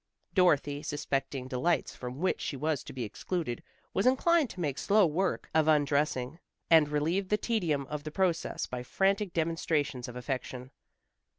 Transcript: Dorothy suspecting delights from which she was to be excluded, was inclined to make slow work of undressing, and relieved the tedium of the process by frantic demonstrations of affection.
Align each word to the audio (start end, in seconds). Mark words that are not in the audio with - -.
Dorothy 0.33 0.81
suspecting 0.81 1.47
delights 1.47 1.95
from 1.95 2.17
which 2.17 2.41
she 2.41 2.57
was 2.57 2.83
to 2.85 2.91
be 2.91 3.03
excluded, 3.03 3.61
was 3.93 4.07
inclined 4.07 4.49
to 4.49 4.59
make 4.59 4.79
slow 4.79 5.05
work 5.05 5.47
of 5.53 5.67
undressing, 5.67 6.39
and 6.71 6.89
relieved 6.89 7.29
the 7.29 7.37
tedium 7.37 7.85
of 7.85 8.03
the 8.03 8.09
process 8.09 8.65
by 8.65 8.81
frantic 8.81 9.31
demonstrations 9.31 10.07
of 10.07 10.15
affection. 10.15 10.71